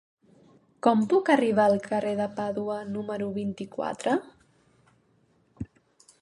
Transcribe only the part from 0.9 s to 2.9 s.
puc arribar al carrer de Pàdua